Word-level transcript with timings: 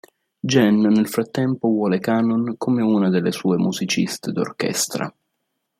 Gen 0.43 0.79
nel 0.79 1.07
frattempo 1.07 1.67
vuole 1.67 1.99
Kanon 1.99 2.55
come 2.57 2.81
una 2.81 3.09
delle 3.11 3.31
sue 3.31 3.57
musiciste 3.59 4.31
d'orchestra. 4.31 5.13